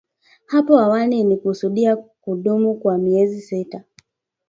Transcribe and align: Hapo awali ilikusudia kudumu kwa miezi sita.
Hapo 0.45 0.79
awali 0.79 1.19
ilikusudia 1.19 1.95
kudumu 1.95 2.75
kwa 2.75 2.97
miezi 2.97 3.41
sita. 3.41 3.83